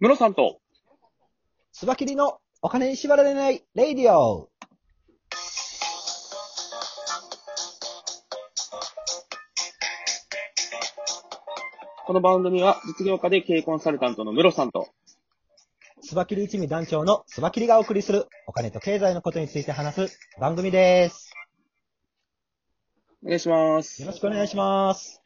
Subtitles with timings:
[0.00, 0.60] ムロさんと、
[1.72, 4.48] スバキリのお金に縛られないレイディオ。
[12.06, 14.86] この番組は実業家で経営コンサルタントのムロさんと、
[16.00, 21.32] スバキリ一味団長のスバキリがお送りするお金と経済のことについて話す番組です。
[23.24, 24.00] お願いします。
[24.00, 25.24] よろしくお願いします。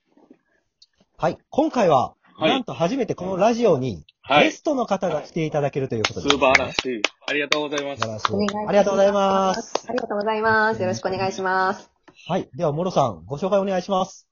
[1.19, 1.37] はい。
[1.51, 7.03] 今回は、はいなんと初めてこのラジオにはいゲストの方が来ていただけるということ素です、晴らしい。
[7.29, 8.13] ありがとうございます素晴。
[8.13, 9.87] らしいお願いしますありがとうございます。
[9.89, 10.81] ありがとうございます。
[10.81, 11.91] よろしくお願いします。
[12.29, 12.49] はい。
[12.55, 14.29] では、モロさん、ご紹介お願いします。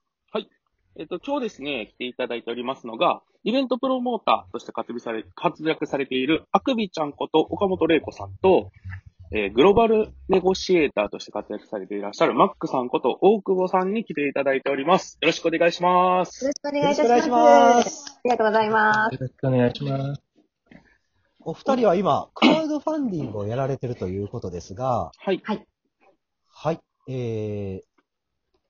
[0.97, 8.71] えっと、今日ですね、来ていただいておりますのが、イベントプロモーターとして活躍され活躍されている、あくびちゃんこと岡本玲子さんと、
[9.33, 15.17] えーグローバルネゴシエーターとして活躍されていらっしゃるマックさんこと大久保さんに来ていただいております。
[15.21, 16.43] よろしくお願いします。
[16.43, 17.39] よろしくお願いいたししくおます。
[17.39, 18.05] 願いします。
[18.17, 19.13] ありがとうございます。
[19.13, 20.21] よろしくお願いします。
[21.39, 25.41] お二人は今、クラウドファンディングをやられてるということですが、はい。
[25.45, 26.79] はい。
[27.07, 27.81] えー、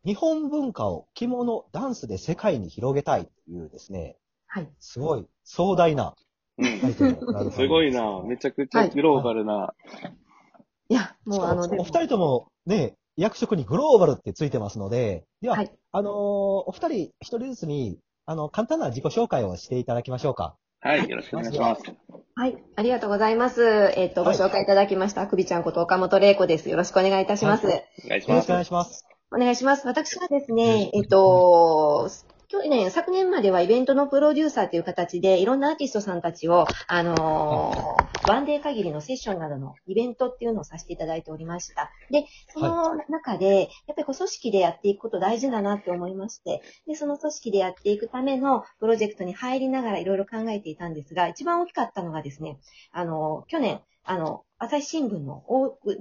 [0.06, 4.70] 日本文化を着物、ダンスで世界に広げたいというですね、はい。
[4.80, 6.16] すごい壮大な
[6.58, 6.94] うん
[7.52, 8.22] すごいな。
[8.24, 9.74] めちゃくちゃグローバルな。
[9.88, 10.21] い
[10.94, 20.56] や、もうあの、お二人ともね、役職にグローバルってついてますので、では、はいあのーお二人一人ずつに、あの、簡単な自己紹介をしていただきましょうか。
[20.80, 21.10] はい。
[21.10, 21.82] よろしくお願いします。
[22.36, 22.58] はい。
[22.76, 23.94] ありがとうございます。
[23.96, 26.70] えっ、と、ごはい紹介いただきました、くびちゃんこと岡本玲子です。
[26.70, 27.68] よろしくお願いいたします。
[27.68, 27.74] は
[28.06, 28.54] お願いしますよろしくお。
[28.54, 29.06] 願いします。
[29.34, 29.88] お願いします。
[29.88, 32.10] 私はですね、えっと、
[32.52, 41.92] 去年、昨年まではイベントのプロデューサーという形で、いろんなアーティストさんたちを、あのーワンデー限りのセッションなどのイベントっていうのをさせていただいておりました。
[42.12, 52.60] で、その中で、やっぱりこう組織でやっていくこと大事だなって思いまして、で、その組織でやっていくためのプロジェクトに入りながらいろいろ考えていたんですが、一番大きかったのがですね、
[52.92, 55.44] あの、去年、あの、朝日新聞の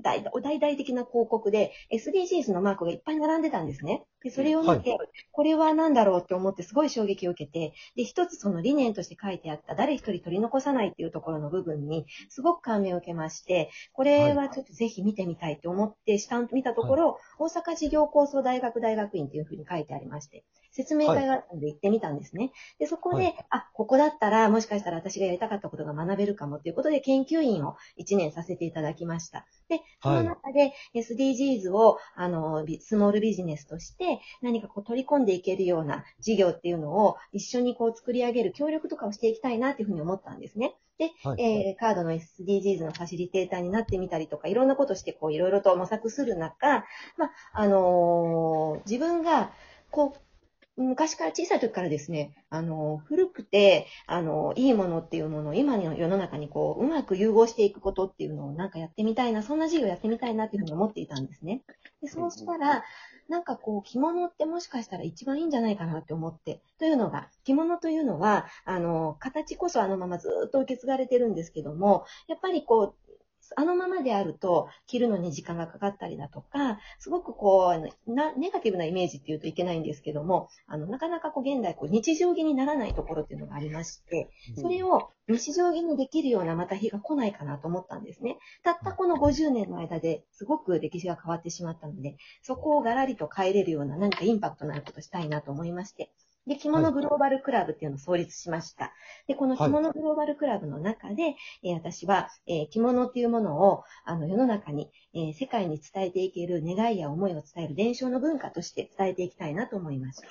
[0.02, 4.04] 大大々的な広告で SDGs のマークがいっぱい並んでたんですね。
[4.22, 4.98] で、それを見て、
[5.32, 22.52] これは何だろうって思ってすごい衝撃を受けて、で、一つその理念として書いてあった誰一人取り残さないっていうところの部分にすごく感銘を受けまして、これはちょっとぜひ見てみたいと思って下を見たところ、大阪事業構想大学大学院っていうふうに書いてありまして、説明会があったので行ってみたんですね。
[22.78, 29.46] で、そこで、はいあ、ここだったらもしかしたら私がやりたかったことが学べるかもということで研究員を1年させていただきました。
[29.68, 40.74] で、その中で SDGs を、あの、ビスモールビジネスとして何かこう取り込んでいけるような事業っていうのを一緒にこう作り上げる協力とかをしていきたいなっていうふうに思ったんですね。
[40.98, 46.84] で、はいえーカードの SDGs のファシリテーターになってみたりとか、いろんなことしてこういろいろと模索する中、
[47.16, 49.50] まあ、あのー自分が
[49.90, 50.29] こう
[50.76, 61.62] 昔から小さい時からですね、あの、古くて、あの、いいものっていうものを今の世の中にこう、うまく融合していくことっていうのをなんかやってみたいな、そんな事業やってみたいなっていうふうに思っていたんですね。
[62.00, 62.82] で、そうしたら、
[63.28, 66.62] なんかこう、着物ってもしかしたら一番いいんじゃないかなって思って。
[66.78, 73.09] というのが、着物というのは、あの、形こそあのままずっと受け継がれてるんですけども、やっぱりこう、
[73.56, 77.74] あのままであると、着るのに時間がかかったりだとか、すごくこ
[78.06, 88.38] う、なネガティブなイメージっていうといけないんですけども、あの、なかなかこう、現代、こう、日常着にならないところっていうのがありまして、それを日常着にできるようなまた日が来ないかなと思ったんですね。
[88.62, 96.10] たったこの50年の間ですごく歴史が変わってしまったので、そこをガラリと変えれるような何かインパクトのあることをしたいなと思いまして、
[96.46, 98.92] で、着物グローバルクラブっていうのを創立しました。
[99.26, 110.28] で、この着物グローバルクラブの中で、えー私は、えー着物っていうものを、あの、世の中に、えー世界に伝えていける願いや思いを伝える伝承の文化として伝えていきたいなと思いました。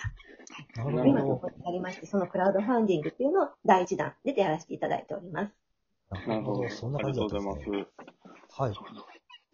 [0.83, 5.53] なるほ今、るほここにありまして、そのクラウドファンディングっていうのを第一弾でやらせていただいております。
[6.09, 6.31] ど。
[6.31, 6.69] なるほど。
[6.69, 7.61] そんなありがとうございでます
[8.49, 8.61] す。。
[8.61, 8.73] はい。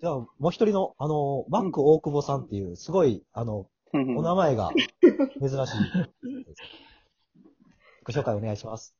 [0.02, 4.72] じゃあ、もう一人の、あの、マック大久保さんっていう、すごい、あの、お名前が
[5.40, 6.45] 珍しい。
[8.04, 8.96] ご紹介お願いします。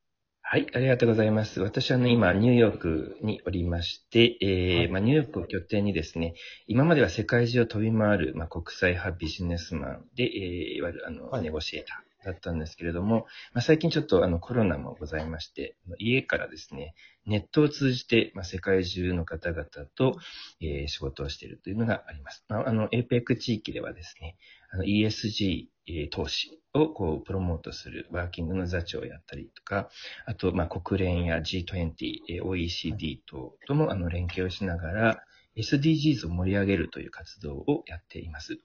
[0.48, 1.60] はい、ありがとうございます。
[1.60, 6.36] 私はね、今、ニューヨークにおりまして、えーはいまあ、ニューヨークを拠点にですね、
[6.68, 16.94] 今までは世界中を飛び回る、まあ、国際派ビジネスマンで、えーいわゆるあの、はいネゴシエーターだったんですけれども、まあ、最近ちょっとあのコロナもございまして、家からですね、
[17.26, 19.66] ネットを通じて、まあ、世界中の方々
[19.96, 20.18] と、
[20.62, 22.46] えー仕事をしているというのがあります。
[22.50, 24.38] まあ、あの、APEC 地域ではですね、
[24.72, 29.90] あの ESG、えー投資をこうプロモートするワーキングの座長をやったりとか、
[30.26, 35.24] あと、ま、国連や G20、OECD 等ともあの連携をしながら、
[35.56, 38.60] SDGs を盛り上げるという活動をやっています。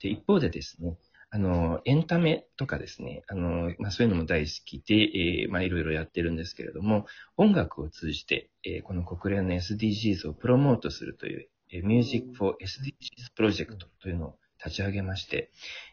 [0.00, 0.96] で一方でですね、
[1.30, 7.06] あの、エンタメとかですね、あの、まあ、そういうのも大好きで、えーまあ、いろいろやってるんですけれども、
[7.38, 15.50] 音楽を通じて、えーこの国連の SDGs をプロモートするという、えー、Music for SDGs プロジェクトというのを立ち上げまして、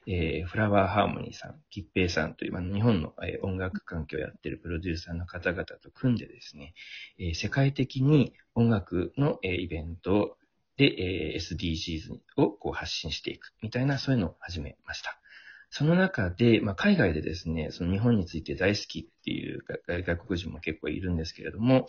[0.07, 6.73] えーフラワーハーモニーさん、吉平さんという、まあ、日本の、えー音楽環境をやっているプロデューサーの方々と組んでですね、
[7.19, 10.37] えー世界的に音楽の、えーイベント
[10.77, 15.18] で、えー SDGs をこう発信していくみたいな、そういうのを始めました。
[15.71, 21.87] その中で、まあ、海外でですね、その日本について大好きっていう外外国人も結構いるんですけれども、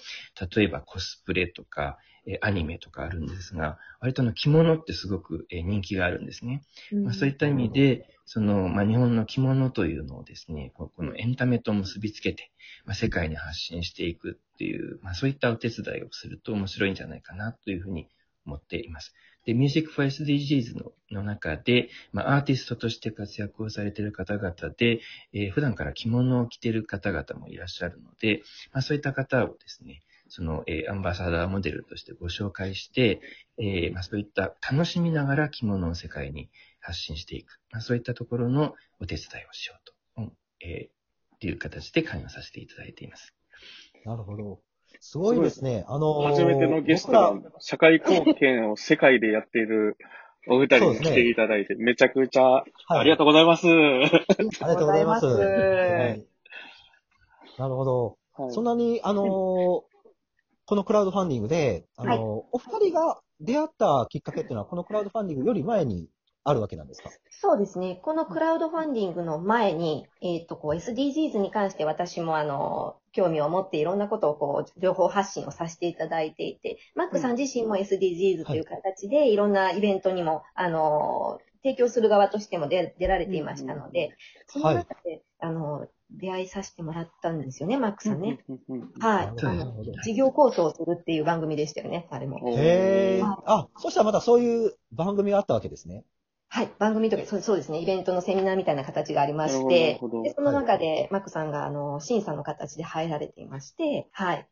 [0.55, 6.63] 例えばコスプレとか、えーアニメとかあるんですが、割とあの着物ってすごくえー人気があるんですね。
[7.03, 12.53] まあ、そういった意味で、その、まあ、日本の着物というのをですね、ここのエンタメと結びつけて、
[12.85, 18.09] まあ、世界に発信していくっていう、まあ、そういったお手伝いをすると面白いんじゃないかなというふうに
[18.45, 19.15] 思っています。
[19.45, 25.01] で、Music for SDGs のの中で、まあ、アーティストとして活躍をされている方々で、
[25.33, 28.43] えー普段から着物を着ている方々もいらっしゃるので、
[28.73, 33.21] まあ、そういった方をですね、その、えーアンバサダーモデルとしてご紹介して、
[33.59, 36.49] えーまあ、そういった楽しみながら着物を世界に
[36.81, 37.59] 発信していく。
[37.73, 39.75] まあ、そういったところのお手伝いをしよ
[40.17, 43.35] うと、えー、っていう形で関与させていただいています。
[44.05, 44.61] なるほど。
[45.01, 45.85] すごいですね。
[45.89, 49.97] あのー初めてのゲストが社会貢献を世界でやっている
[50.49, 53.67] お二人に来ていただいて、めちゃくちゃはいありがとうございます。
[53.67, 54.11] あり
[54.61, 55.27] がとうございます。
[55.27, 56.25] ありがとうございますはい
[57.59, 58.17] なるほど。
[58.35, 59.27] はいそんなに、あのー
[60.67, 66.09] このクラウドファンディングで、あのーはいお二人が出会ったきっかけっていうのは、このクラウドファンディングより前に
[66.45, 67.11] あるわけなんですか？
[67.31, 68.01] そうですね。
[68.03, 84.17] このクラウドファンディングの前に、えっ、と、こう SDGs に関して私もあの、興味を持っていろんなことをこう、情報発信をさせていただいていて、マックさん自身も SDGs という形でいろんなイベントにも、あの、提供する側としても出出られていましたので、
[84.47, 88.39] その中で、あの、出会いさせてもらったんですよね、マックさんね。
[88.99, 89.35] はい。
[89.37, 89.75] なあの。
[90.03, 92.39] 事業構想をするっていう番組でしたよね、あれも。
[92.51, 93.23] へえ。
[93.23, 96.05] はいあ、そしたらまたそういう番組があったわけですね。
[96.53, 104.49] はい、番組とか、そうそうですね、イベントのセミナーみたいな形がありましてほどなるほど、でその中で、マックさんが、あの、審査の形で入られていまして、はい。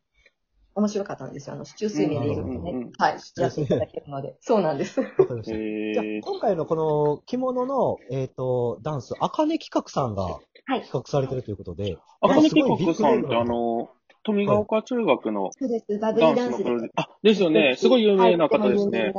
[0.75, 1.55] 面白かったんですよ。
[1.55, 4.37] あの、市中水面でいろいろとねうんうんうん、はい、やっていただけるので。
[4.41, 5.01] そうなんです。
[5.01, 5.57] わかりました。
[5.57, 10.39] へじゃ今回のこの着物の、えっ、と、ダンス、あかね企画さんがは
[10.77, 10.81] い。
[10.81, 13.89] 企画されてるということで、あかね企画さんってあの、
[14.23, 15.99] 富ヶ丘中学のそうです。
[15.99, 16.79] バブリダーダンスのプロ。
[16.79, 17.75] ジェあ、ですよね。
[17.75, 19.13] すごい有名な方ですね。。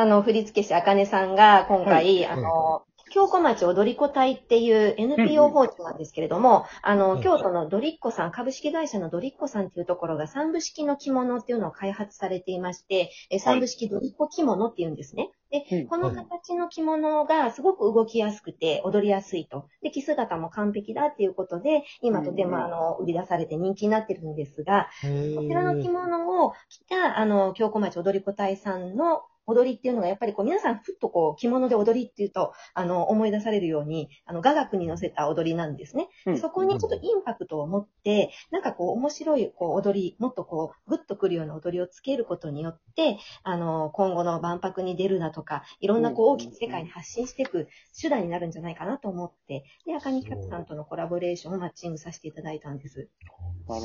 [0.00, 7.20] あの、振付師あかねさんが今回、はあの、京子町踊り子隊っていう NPO 法人なんですけれども、あの、うん。
[7.20, 15.30] 京都のドリッコさん、株式会社のドリッコさんっていうところが三部式の着物っていうのを開発されていまして、え三部式ドリッコ着物っていうんですね。
[15.52, 15.80] うん。
[15.80, 19.66] で、この形の着物がすごく動きやすくて踊りやすいと。
[19.82, 36.08] で、着姿も完璧だっていうことで、今とてうんもあの、売り出されて人気になってるんですが、へこちらの着物を着た、あの、京子町踊り子隊さんの踊りっていうのが、やっぱりこう、皆さん、ふっとこう、着物で踊りっていうと、あの、思い出されるように、あの、雅楽に乗せた踊りなんですね。
[36.26, 47.68] うんそこにちょっとインパクトを持って、なんかこう、面白い、こう、踊り、もっとこう、グッとくるような踊りをつけることによって、あの、今後の万博に出るだとか、いろんなこう、うん大きく世界に発信していく
[48.00, 53.08] 手段になるんじゃないかなと思って、で、赤木企画さんとのコラボレーションをマッチングさせていただいたんです。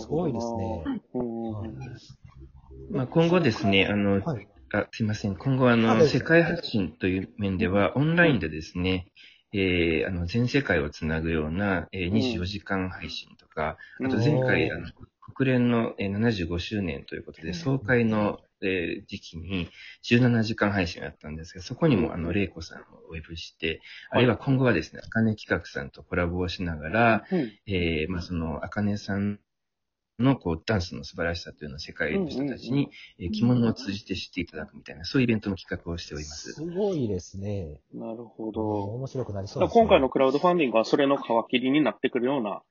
[0.02, 0.84] すごいですね。
[1.14, 1.76] うんうんうん
[2.92, 4.48] まあ、今後ですね、あの、はい。
[4.74, 5.36] あすいません。
[5.36, 9.08] 今後、ああの、世界発信という面では、オンラインでですね、
[9.54, 14.92] えーあの、全世界をつなぐような、えー24時間配信とか、あと前回、うんあの、
[15.36, 19.70] 国連のえー75周年ということで、総会の、えー時期に
[20.04, 27.52] 17時間配信をやったんですが、そこにも、あの、玲子さんをお呼びして、あるいは今後はですね、あかね企画さんとコラボをしながら、うん。
[27.68, 29.40] えーまあ、その、あかねさん
[30.20, 36.54] の、こう、ダンスの素晴らしさというのを世界の人たちに、えー着物を通じて知っていただくみたいな、そういうイベントの企画をしております。
[36.54, 37.82] すごいですね。
[37.94, 38.62] なるほど。
[38.96, 39.82] 面白くなりそうです、ね。
[39.82, 42.62] 今回のクラウドファンディングはそれの皮切りになってくるような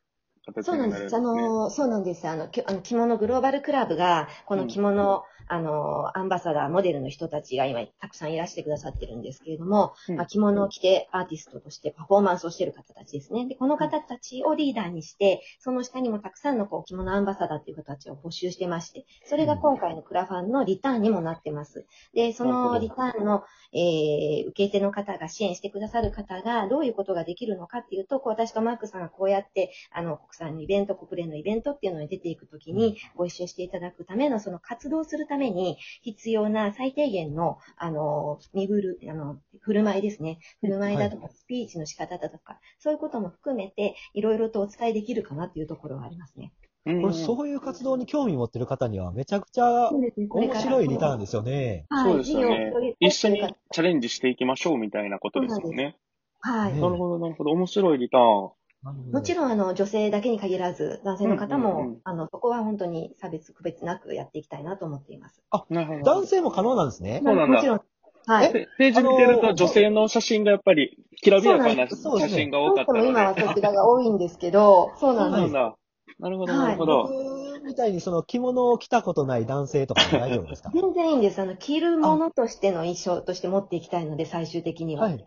[0.53, 1.17] 形そうなんです。
[1.17, 2.29] あの、そうなんです。
[2.29, 13.47] あの、きあの着物グローバルクラブが、この着物、あの、アンバサダー、モデルの人たちが今、たくさんいらしてくださってるんですけれども、うんまあ、着物を着てアーティストとしてパフォーマンスをしている方たちですね。
[13.47, 21.87] で、この方たちをリーダーにして、その下にもたくさんのこう着物アンバサダーっていう方たちを募集してまして、それが今回のクラファンのリターンにもなってます。
[22.15, 40.39] で、そのリターンの、えー、受け手の方が支援してくださる方がどういうことができるのかっていうと、こう私とマークさんがこうやって、あの、国さんのイベント、国連のイベントっていうのに出ていくときに、ご一緒していただくための、その活動するために必要な最低限の、あの、身振る、あの、振る舞いですね。
[40.61, 46.53] 振る舞いだとか、スピーチの仕方だとか、そういうことも含めて、いろいろとお伝えできるかなっていうところはありますね。
[46.87, 51.87] うんこれ、そういう活動に興味持ってる方には、めちゃくちゃ面白いリターンですよね。
[51.89, 55.97] はい、そうですよね一緒にチャレンジしていきましょうみたいなことですよね。
[56.41, 56.75] はい。
[56.75, 57.51] ねなるほど、なるほど。
[57.53, 58.51] 面白いリターン。
[58.93, 65.43] もちろん、あの、女性だけに限らず、男性の方も、うんうんうんあの、そこは本当に差別、区別なくやっていきたいなと思っています。
[65.71, 66.01] なるほど。
[66.03, 67.21] 男性も可能なんですね。
[67.25, 67.81] そうなんだもちろん。
[68.27, 68.53] はい。
[68.53, 73.05] ペページ見てると女性の写真がやっぱりきらびやかなそうなんです写真が多かったので。
[73.05, 75.55] も今はそちらが多いんですけど、そうそうなんです。
[75.55, 75.77] なんだ。
[76.19, 77.03] なるほど、はいなるほど。
[77.05, 80.71] 僕みたいにその着物を着たことない男性とかも大丈夫ですか？
[80.73, 81.41] 全然いいんです。
[81.41, 85.03] あの、着るものとしての衣装として持っていきたいので、最終的には。
[85.05, 85.19] はい。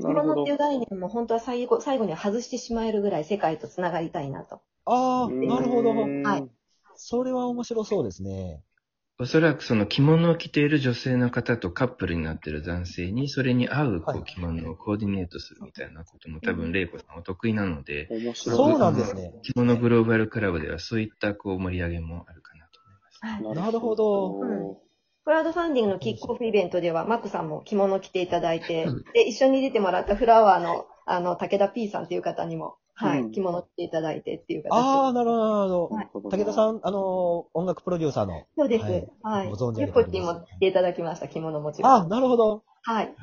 [0.00, 0.54] 着物ってい。
[0.54, 4.60] う概念も本当は最後、最後には外してしまえるぐらい世界とつながりたいなと。
[4.84, 5.90] ああ、なるほど。
[5.94, 6.44] はい
[6.98, 8.62] それは面白そうですね。
[9.18, 18.56] おそらくその着物を着ている女性の方とカップルになっている男性に、それに合うこはいう着物をコーディネートするみたいなことも多分、玲子さんお得意なので、面白い。
[18.56, 19.32] そうなんですね。
[19.42, 23.48] 着物グローバルクラブではそういったこう盛り上げもあるかなと思います。
[23.48, 23.56] はい。
[23.56, 24.86] なるほどうん
[25.24, 34.80] クラウドファンディングのキックオフイベントでは、マックさんも着物着ていただいてうん、で、一緒に出てもらったフラワーの、あの、武田 P さんっていう方にも、はうんい、着物着ていただいてっていう形で。
[34.80, 36.30] ああ、なるほど、なるほはいど。
[36.30, 38.46] 武田さん、あの、音楽プロデューサーの。
[38.56, 38.84] そうです。
[38.84, 39.50] はいはい。
[39.50, 40.06] ご存知あゆっこも
[40.56, 41.92] 着ていただきました、着物もちろん。
[41.92, 42.64] ああ、なるほど。
[42.82, 43.14] はい。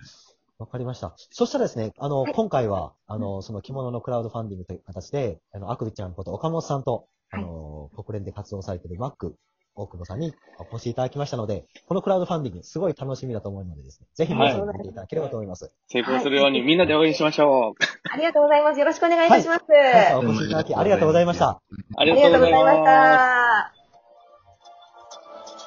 [0.59, 1.13] わかりました。
[1.31, 9.35] そしたらですね、あの、はい今回は、あの、その着物のクラウドファンディングという形で、あの、アクビちゃんこと岡本さんと、あの、国連で活動されているマック、
[9.75, 15.71] 大久保さんにお越しいただきましたので、このクラウドファンディング、すごい楽しみだと思うのでですね、ぜひ皆さんに見ていただければと思います。
[15.87, 17.83] 成功するようにみんなで応援しましょう。
[18.11, 18.79] ありがとうございます。
[18.79, 19.63] よろしくお願いいたします。
[19.71, 21.47] はい、お越しいただきありがとうございました。
[21.49, 21.61] あ
[21.97, 22.75] ありがとうございます。
[22.77, 23.83] した。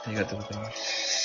[0.06, 1.15] ありがとうございます。